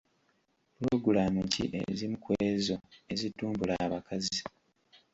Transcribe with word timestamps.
Pulogulaamu 0.75 1.41
ki 1.53 1.63
ezimu 1.89 2.17
ku 2.23 2.31
ezo 2.49 2.75
ezitumbula 3.13 3.73
abakazi? 3.85 4.39